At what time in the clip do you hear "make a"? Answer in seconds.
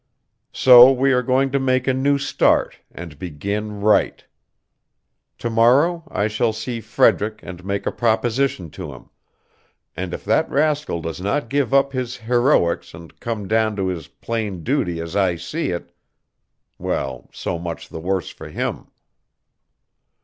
1.59-1.93, 7.63-7.91